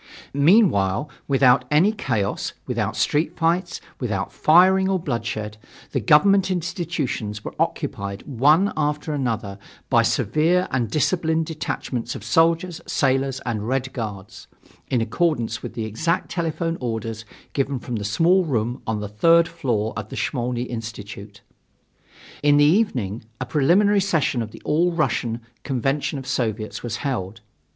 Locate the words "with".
15.61-15.75